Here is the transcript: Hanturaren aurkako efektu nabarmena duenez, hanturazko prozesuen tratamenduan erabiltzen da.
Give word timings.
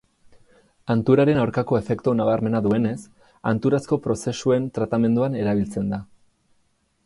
Hanturaren 0.93 1.41
aurkako 1.41 1.77
efektu 1.81 2.15
nabarmena 2.21 2.63
duenez, 2.69 2.95
hanturazko 3.53 4.01
prozesuen 4.07 4.69
tratamenduan 4.79 5.41
erabiltzen 5.45 5.97
da. 5.97 6.05